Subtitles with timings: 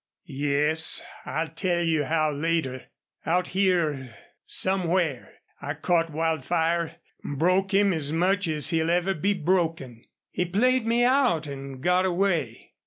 [0.25, 1.03] "Yes.
[1.27, 2.85] I'll tell you how later....
[3.23, 4.15] Out here
[4.47, 10.03] somewhere I caught Wildfire, broke him as much as he'll ever be broken.
[10.31, 12.71] He played me out an' got away.